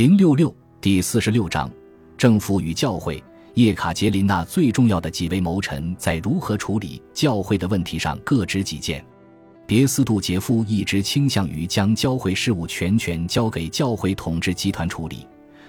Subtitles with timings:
[0.00, 1.70] 零六六第四十六章，
[2.16, 3.22] 政府与教会。
[3.52, 9.04] 叶卡捷琳娜最重要的几位谋臣在如何处理教会的问题上各执己见。
[9.66, 15.26] 别斯杜杰夫一直倾向于将教会事务全权交给教会统治集团处理，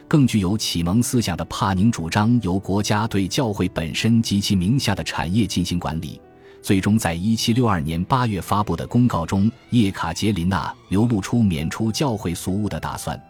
[0.08, 6.22] 更具有启蒙思想的帕宁主张由国家对教会本身及其名下的产业进行管理。
[6.62, 13.22] 最终，在一七六二年八月发布的公告中，叶卡捷琳娜流露出免除教会俗务的打算。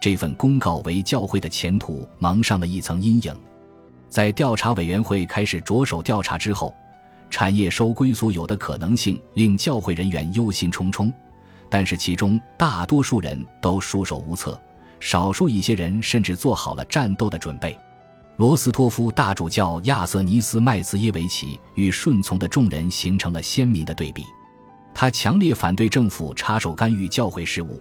[0.00, 3.36] 这份公告为教会的前途蒙上了一层阴影。
[4.08, 6.74] 在调查委员会开始着手调查之后，
[7.28, 11.12] 产业收归所有的可能性令教会人员忧心忡忡，
[11.68, 14.60] 但是其中大多数人都束手无策，
[14.98, 17.78] 少数一些人甚至做好了战斗的准备。
[18.36, 24.24] 罗斯托夫大主教亚瑟尼斯麦兹耶维奇与顺从的众人形成了鲜明的对比，
[24.94, 27.78] 他强烈反对政府插手干预教会事务。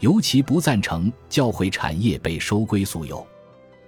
[0.00, 3.26] 尤其不赞成教会产业被收归所有。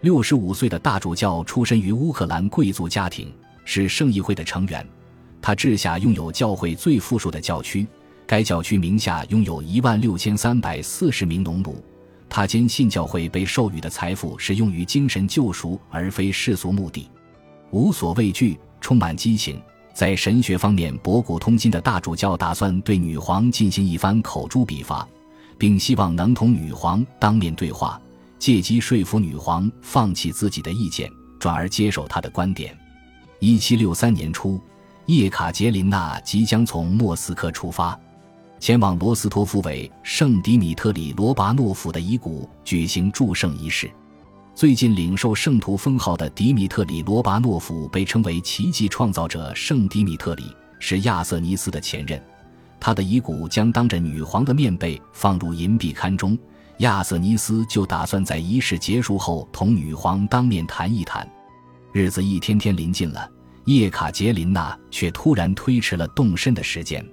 [0.00, 3.32] 六十五岁的大主教出身于乌克兰贵族家庭，
[3.65, 4.87] 是圣议会的成员。
[5.42, 7.87] 他治下拥有教会最富庶的教区，
[8.26, 11.82] 该教区名下拥有一万六千三百四十名农奴。
[12.28, 17.09] 他坚信教会被授予的财富是用于精神救赎，而非世俗目的。
[17.70, 19.60] 无所畏惧，充满激情，
[19.95, 25.09] 在神学方面博古通今的大主教打算对女皇进行一番口诛笔伐。
[25.59, 28.01] 并希望能同女皇当面对话，
[28.38, 32.74] 借机说服女皇放弃自己的意见，转而接受他的观点。
[33.40, 34.60] 一七六三年初，
[35.06, 37.98] 叶卡捷琳娜即将从莫斯科出发，
[38.60, 43.90] 前往罗斯托夫为圣迪米特里罗巴诺夫的遗骨举行祝圣仪式。
[44.54, 52.20] 最近领受圣徒封号的迪米特里罗巴诺夫被称为奇迹创造者圣迪米特里，是亚瑟尼斯的前任。
[52.80, 56.38] 他的遗骨将当着女皇的面被放入银币龛中，
[56.79, 61.29] 亚瑟尼斯就打算在仪式结束后同女皇当面谈一谈。
[61.93, 63.29] 日子一天天临近了，
[63.65, 67.05] 叶卡捷琳娜却突然推迟了动身的时间。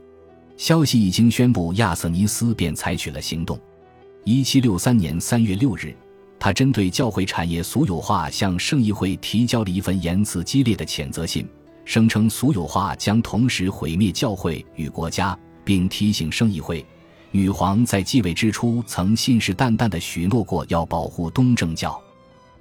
[0.57, 3.59] 消息一经宣布，亚瑟尼斯便采取了行动。
[4.23, 5.95] 一七六三年三月六日，
[6.39, 11.47] 他针对教会产业俗有化向圣议会提交了一份言辞激烈的谴责信，
[11.83, 15.37] 声称俗有化将同时毁灭教会与国家。
[15.65, 16.85] 并提醒圣议会，
[17.31, 21.99] 女皇在继位之初曾信誓旦旦地许诺过要保护东正教。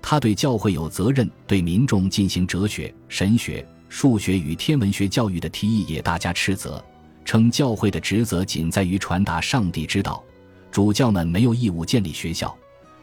[0.03, 6.85] 他对教会有责任对民众进行哲学、神学、数学与天文学教育的提议也大加斥责，
[7.25, 10.23] 称教会的职责仅在于传达上帝之道，
[10.71, 12.55] 主教们没有义务建立学校，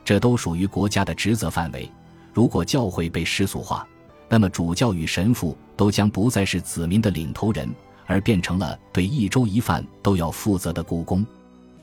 [0.04, 1.90] 这都属于国家的职责范围。
[2.34, 3.88] 如果教会被世俗化，
[4.30, 7.68] 那么主教与神父都将不再是子民的领头人。
[8.12, 11.26] 而变成了对一粥一饭都要负责的故宫。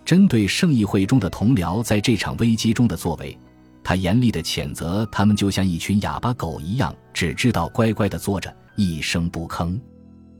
[0.04, 3.36] 针对圣议会中的同僚在这场危机中的作为，
[3.82, 9.78] 他严厉的谴责他们就像一群哑巴狗一样，只知道乖乖的坐着，一声不吭。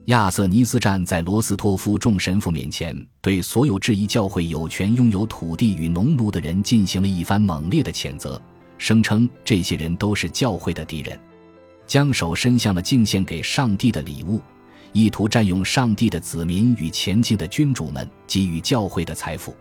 [0.06, 8.40] 亚瑟尼斯站在罗斯托夫众神父面前，对所有质疑教会有权拥有土地与农奴的人进行了一番猛烈的谴责，
[8.78, 11.18] 声称这些人都是教会的敌人，
[11.86, 14.40] 将手伸向了敬献给上帝的礼物。
[14.92, 19.54] 意图占用上帝的子民与前进的君主们给予教会的财富，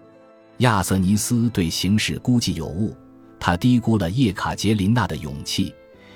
[0.59, 2.95] 亚瑟尼斯对形势估计有误，
[3.39, 5.73] 他低估了叶卡捷琳娜的勇气，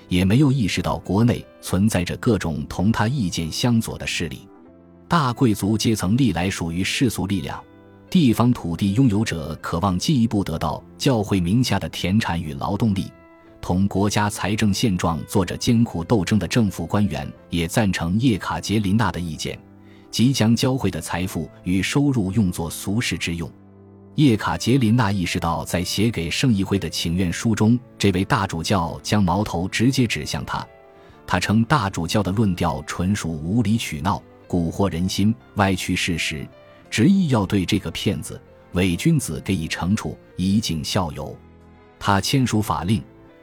[0.07, 4.47] 也没有意识到国内存在着各种同他意见相左的势力。
[5.07, 7.61] 大贵族阶层历来属于世俗力量，
[8.09, 13.11] 地方土地拥有者渴望进一步得到教会名下的田产与劳动力。
[13.61, 19.57] 同国家财政现状做着艰苦斗争的政府官员也赞成叶卡捷琳娜的意见，
[20.09, 23.50] 即将教会的财富与收入用作俗世之用。
[24.16, 30.67] 叶卡捷琳娜意识到，在写给圣议会的请愿书中，这位大主教将矛头直接指向他。
[31.25, 36.45] 他称大主教的论调纯属无理取闹、蛊惑人心、歪曲事实，
[36.89, 38.41] 执意要对这个骗子、
[38.73, 41.33] 伪君子给予惩处，以儆效尤。
[42.00, 43.01] 他签署法令。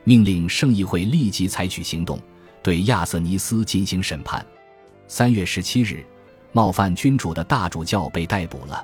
[0.08, 2.19] 命令圣议会立即采取行动，
[2.62, 4.43] 对亚瑟尼斯进行审判。
[5.06, 6.02] 三月十七日，
[6.50, 8.82] 冒犯君主的大主教被逮捕了，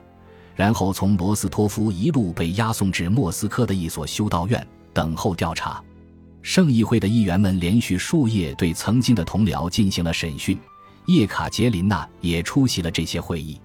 [0.55, 5.83] 然后从罗斯托夫一路被押送至莫斯科的一所修道院等候调查。
[6.43, 10.61] 圣议会的议员们连续数夜对曾经的同僚进行了审讯，
[11.07, 13.59] 叶卡捷琳娜也出席了这些会议。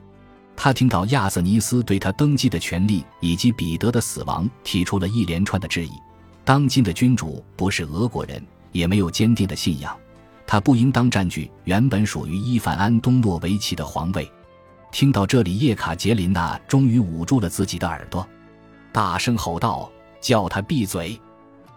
[0.56, 5.91] 他听到亚瑟尼斯对他登基的权利以及彼得的死亡提出了一连串的质疑。
[6.49, 9.95] 当今的君主不是俄国人，也没有坚定的信仰，
[10.47, 14.27] 他不应当占据原本属于伊凡安东诺维奇的皇位。
[14.91, 18.27] 听到这里，叶卡捷琳娜终于捂住了自己的耳朵，
[18.91, 21.21] 大声吼道：“叫他闭嘴！”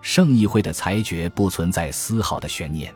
[0.01, 2.91] 圣议会的裁决不存在丝毫的悬念。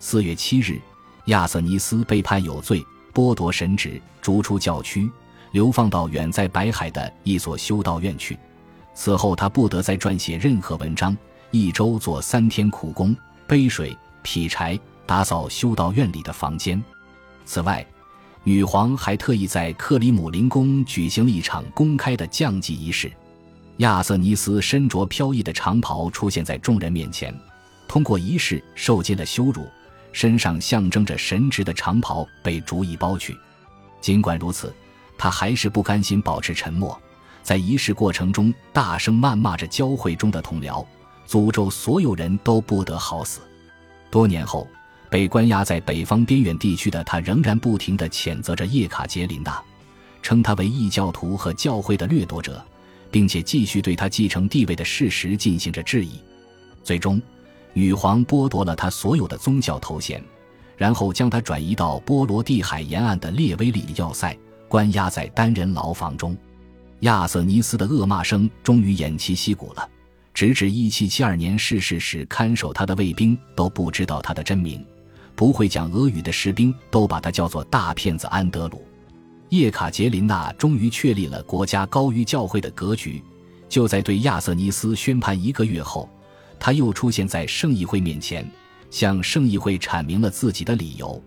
[0.00, 0.80] 四月七日，
[1.26, 5.08] 亚瑟尼斯被判有罪，剥夺神职，逐出教区，
[5.52, 8.36] 流放到远在白海的一所修道院去。
[8.94, 11.16] 此后，他不得再撰写任何文章，
[11.50, 13.14] 一周做三天苦工，
[13.46, 16.82] 背水、劈柴、打扫修道院里的房间。
[17.44, 17.84] 此外，
[18.44, 23.10] 女皇还特意在克里姆林宫举行了一场公开的降祭仪式。
[23.78, 27.34] 亚瑟尼斯身着飘逸的长袍出现在众人面前，
[27.88, 29.66] 通过仪式受尽了羞辱，
[30.12, 33.36] 身上象征着神职的长袍被逐一剥去。
[34.00, 34.72] 尽管如此，
[35.18, 36.96] 他还是不甘心保持沉默，
[37.44, 40.84] 在仪式过程中大声谩骂着教会中的同僚，
[41.28, 43.40] 诅咒所有人都不得好死。
[44.10, 44.66] 多年后，
[45.08, 49.62] 被关押在北方边远地区的他仍然不停地谴责着叶卡捷琳娜，
[50.22, 52.60] 称他为异教徒和教会的掠夺者。
[53.10, 56.18] 并且继续对他继承地位的事实进行着质疑，
[56.82, 57.22] 最终，
[57.72, 60.20] 女皇剥夺了他所有的宗教头衔，
[60.76, 64.36] 然后将他转移到波罗的海沿岸的列威利要塞，
[64.66, 66.36] 关押在单人牢房中。
[67.04, 69.86] 亚瑟尼斯的恶骂声终于偃旗息鼓了，
[70.32, 74.82] 直至1772年逝世时，看守他的卫兵都不知道他的真名，
[75.34, 78.82] 不会讲俄语的士兵都把他叫做大骗子安德鲁。
[79.50, 83.22] 叶卡捷琳娜终于确立了国家高于教会的格局。
[83.68, 86.08] 就在对亚瑟尼斯宣判一个月后，
[86.58, 88.50] 他又出现在圣议会面前，
[88.90, 91.22] 向圣议会阐明了自己的理由：“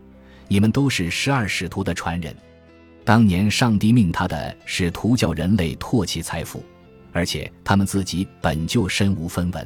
[0.50, 2.36] 你们都是十二使徒的传人。
[3.08, 6.62] 当年上帝命他的是图教人类唾弃财富，
[7.14, 9.66] 而且他们自己本就身无分文，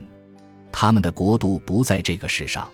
[0.72, 2.70] 他们的国度不在这个世上。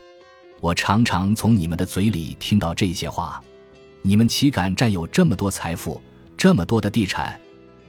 [0.60, 3.42] 我常常从你们的嘴里听到这些话。”
[4.04, 6.02] 你们岂敢占有这么多财富，
[6.36, 7.40] 这么多的地产？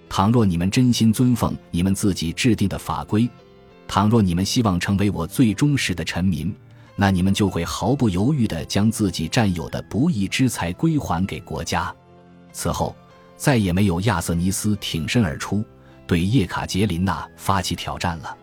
[0.08, 3.28] 倘若你们真心尊奉你们自己制定的法规，
[3.88, 6.54] 倘若你们希望成为我最忠实的臣民，
[6.94, 11.92] 那你们就会毫不犹豫地将自己占有的不义之财归还给国家。
[12.52, 12.94] 此后，
[13.36, 15.64] 再也没有亚瑟尼斯挺身而出，
[16.06, 18.36] 对叶卡捷琳娜发起挑战了。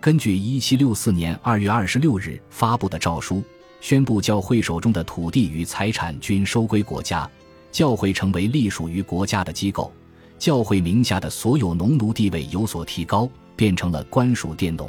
[0.00, 3.42] 根据1764年2月26日发布的诏书。
[3.80, 7.28] 宣布教会手中的土地与财产均收归国家，
[7.72, 9.92] 教会成为隶属于国家的机构，
[10.38, 14.88] 教会名下的所有农奴地位有所提高，变成了官属佃农。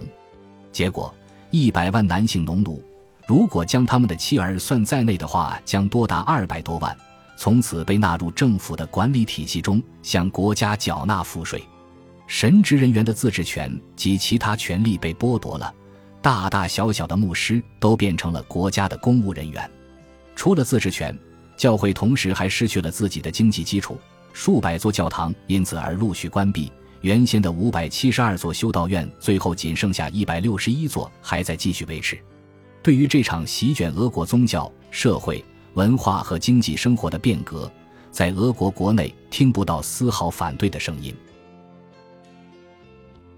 [0.71, 1.11] 结果，
[1.49, 2.83] 一百万男性农奴，
[3.27, 6.95] 如果将他们的妻儿算在内的话，将多达二百多万，
[7.35, 11.63] 从此被纳入政府的管理体系中，向国家缴纳赋税。
[12.27, 15.73] 神职人员的自治权及其他权利被剥夺了。
[16.21, 19.69] 大大小小的牧师都变成了国家的公务人员，
[20.35, 21.17] 除了自治权，
[21.57, 23.99] 教会同时还失去了自己的经济基础，
[24.31, 26.71] 数百座教堂因此而陆续关闭。
[27.01, 32.17] 原先的五百七十二座修道院，最后仅剩下一百六十一座还在继续维持。
[32.81, 37.71] 对于这场席卷俄国宗教、社会、文化和经济生活的变革，
[38.11, 41.15] 在俄国国内听不到丝毫反对的声音。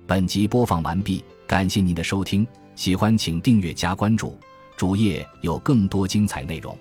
[0.06, 2.46] 本集播放完毕，感谢您的收听。
[2.76, 4.38] 喜欢请订阅加关注，
[4.76, 6.78] 主页有更多精彩内容。